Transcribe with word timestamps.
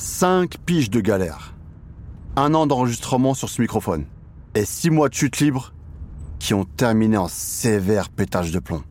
5 0.00 0.58
piges 0.58 0.90
de 0.90 1.00
galère. 1.00 1.54
Un 2.36 2.54
an 2.54 2.68
d'enregistrement 2.68 3.34
sur 3.34 3.48
ce 3.48 3.60
microphone. 3.60 4.04
Et 4.54 4.64
6 4.64 4.90
mois 4.90 5.08
de 5.08 5.14
chute 5.14 5.40
libre 5.40 5.72
qui 6.38 6.54
ont 6.54 6.64
terminé 6.64 7.16
en 7.16 7.26
sévère 7.26 8.08
pétage 8.08 8.52
de 8.52 8.60
plomb. 8.60 8.84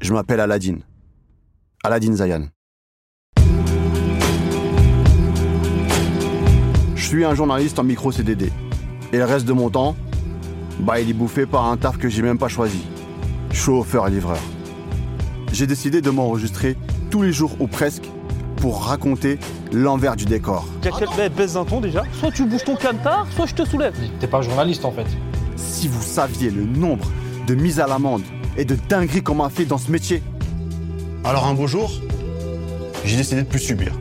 Je 0.00 0.12
m'appelle 0.12 0.38
Aladdin. 0.38 0.76
Aladdin 1.82 2.14
Zayan. 2.14 2.46
Je 6.94 7.04
suis 7.04 7.24
un 7.24 7.34
journaliste 7.34 7.80
en 7.80 7.84
micro 7.84 8.12
CDD. 8.12 8.52
Et 9.12 9.18
le 9.18 9.24
reste 9.24 9.46
de 9.46 9.52
mon 9.52 9.68
temps, 9.68 9.96
bah 10.78 11.00
il 11.00 11.10
est 11.10 11.12
bouffé 11.12 11.44
par 11.44 11.64
un 11.64 11.76
taf 11.76 11.98
que 11.98 12.08
j'ai 12.08 12.22
même 12.22 12.38
pas 12.38 12.46
choisi. 12.46 12.86
Chauffeur-livreur. 13.50 14.38
J'ai 15.52 15.66
décidé 15.66 16.00
de 16.00 16.10
m'enregistrer 16.10 16.76
tous 17.10 17.22
les 17.22 17.32
jours 17.32 17.56
ou 17.58 17.66
presque 17.66 18.08
pour 18.56 18.84
raconter 18.84 19.38
l'envers 19.72 20.16
du 20.16 20.24
décor. 20.24 20.66
Mais 21.16 21.28
baisse 21.28 21.54
d'un 21.54 21.64
ton 21.64 21.80
déjà. 21.80 22.04
Soit 22.12 22.32
tu 22.32 22.44
bouges 22.44 22.64
ton 22.64 22.76
camtar, 22.76 23.26
soit 23.34 23.46
je 23.46 23.54
te 23.54 23.64
soulève. 23.64 23.94
T'es 24.20 24.26
pas 24.26 24.42
journaliste 24.42 24.84
en 24.84 24.92
fait. 24.92 25.06
Si 25.56 25.88
vous 25.88 26.02
saviez 26.02 26.50
le 26.50 26.64
nombre 26.64 27.10
de 27.46 27.54
mises 27.54 27.80
à 27.80 27.86
l'amende 27.86 28.22
et 28.56 28.64
de 28.64 28.76
dingueries 28.88 29.22
qu'on 29.22 29.34
m'a 29.36 29.50
fait 29.50 29.64
dans 29.64 29.78
ce 29.78 29.90
métier. 29.90 30.22
Alors 31.24 31.46
un 31.46 31.54
beau 31.54 31.66
jour, 31.66 31.90
j'ai 33.04 33.16
décidé 33.16 33.42
de 33.42 33.46
plus 33.46 33.58
subir 33.58 33.92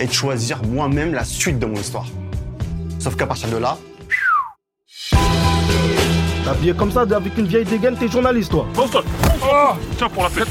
et 0.00 0.06
de 0.06 0.12
choisir 0.12 0.62
moi-même 0.64 1.12
la 1.12 1.24
suite 1.24 1.58
de 1.58 1.66
mon 1.66 1.74
histoire. 1.74 2.06
Sauf 2.98 3.16
qu'à 3.16 3.26
partir 3.26 3.48
de 3.50 3.56
là, 3.56 3.78
Habillé 6.48 6.74
comme 6.74 6.90
ça, 6.90 7.02
avec 7.02 7.36
une 7.38 7.46
vieille 7.46 7.64
dégaine, 7.64 7.96
t'es 7.96 8.08
journaliste, 8.08 8.50
toi. 8.50 8.66
Oh 8.76 9.74
Tiens 9.96 10.08
pour 10.08 10.22
la 10.24 10.28
fête 10.28 10.48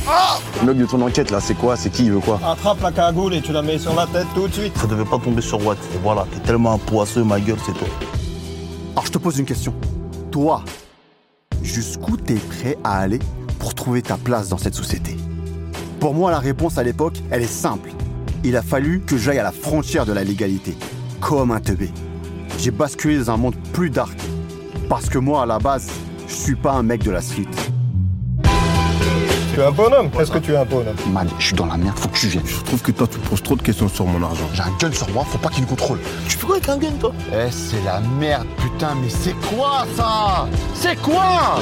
le 0.62 0.74
mec 0.74 0.78
de 0.78 0.86
ton 0.86 1.02
enquête 1.02 1.32
là, 1.32 1.40
c'est 1.40 1.54
quoi? 1.56 1.76
C'est 1.78 1.90
qui 1.90 2.06
Il 2.06 2.12
veut 2.12 2.20
quoi? 2.20 2.40
Attrape 2.46 2.82
la 2.82 2.92
cagoule 2.92 3.34
et 3.34 3.42
tu 3.42 3.52
la 3.54 3.62
mets 3.62 3.78
sur 3.78 3.96
la 3.96 4.06
tête 4.08 4.28
tout 4.36 4.48
de 4.48 4.54
suite. 4.54 4.78
Ça 4.78 4.88
devait 4.88 5.06
pas 5.06 5.18
tomber 5.18 5.42
sur 5.42 5.66
Watt. 5.66 5.78
Et 5.96 5.98
voilà, 6.04 6.26
t'es 6.32 6.40
tellement 6.40 6.74
un 6.74 6.78
poisseux, 6.78 7.24
ma 7.24 7.40
gueule, 7.40 7.58
c'est 7.66 7.74
toi. 7.74 7.88
Alors 8.94 9.06
je 9.06 9.12
te 9.12 9.18
pose 9.18 9.40
une 9.40 9.46
question. 9.46 9.74
Toi, 10.32 10.64
jusqu'où 11.64 12.18
t'es 12.18 12.36
prêt 12.36 12.78
à 12.84 13.00
aller 13.00 13.20
pour 13.58 13.74
trouver 13.74 14.02
ta 14.02 14.18
place 14.18 14.50
dans 14.50 14.58
cette 14.58 14.76
société? 14.76 15.16
Pour 16.00 16.14
moi, 16.14 16.32
la 16.32 16.40
réponse 16.40 16.78
à 16.78 16.84
l'époque, 16.84 17.18
elle 17.32 17.42
est 17.42 17.48
simple. 17.48 17.92
Il 18.44 18.56
a 18.56 18.62
fallu 18.62 19.02
que 19.02 19.18
j'aille 19.18 19.40
à 19.40 19.44
la 19.44 19.52
frontière 19.52 20.06
de 20.06 20.14
la 20.14 20.24
légalité, 20.24 20.76
comme 21.22 21.52
un 21.52 21.60
teubé. 21.60 21.90
J'ai 22.58 22.72
basculé 22.72 23.18
dans 23.18 23.32
un 23.32 23.38
monde 23.38 23.56
plus 23.74 23.90
dark. 23.90 24.18
Parce 24.90 25.08
que 25.08 25.20
moi, 25.20 25.44
à 25.44 25.46
la 25.46 25.60
base, 25.60 25.88
je 26.28 26.34
suis 26.34 26.56
pas 26.56 26.72
un 26.72 26.82
mec 26.82 27.04
de 27.04 27.12
la 27.12 27.22
street. 27.22 27.46
Tu 29.54 29.60
es 29.60 29.64
un 29.64 29.72
bonhomme 29.72 30.10
Est-ce 30.20 30.32
que 30.32 30.40
tu 30.40 30.54
es 30.54 30.58
un 30.58 30.66
bonhomme 30.66 30.96
Man, 31.12 31.28
je 31.38 31.46
suis 31.46 31.56
dans 31.56 31.68
la 31.68 31.78
merde, 31.78 31.96
faut 31.98 32.10
que 32.10 32.18
tu 32.18 32.28
viennes. 32.28 32.46
Je 32.46 32.64
trouve 32.64 32.82
que 32.82 32.92
toi, 32.92 33.08
tu 33.08 33.20
poses 33.20 33.44
trop 33.44 33.56
de 33.56 33.62
questions 33.62 33.88
sur 33.88 34.06
mon 34.06 34.24
argent. 34.24 34.50
J'ai 34.54 34.64
un 34.64 34.72
gun 34.80 34.92
sur 34.92 35.08
moi, 35.12 35.24
faut 35.26 35.38
pas 35.38 35.50
qu'il 35.50 35.64
me 35.64 35.70
contrôle. 35.70 36.00
Tu 36.28 36.38
fais 36.38 36.46
quoi 36.48 36.56
avec 36.56 36.70
un 36.70 36.78
gun, 36.78 36.92
toi? 37.00 37.12
Eh, 37.32 37.52
c'est 37.52 37.84
la 37.86 38.00
merde, 38.00 38.48
putain, 38.58 38.96
mais 39.00 39.10
c'est 39.10 39.36
quoi 39.56 39.86
ça? 39.96 40.48
C'est 40.74 41.00
quoi? 41.00 41.60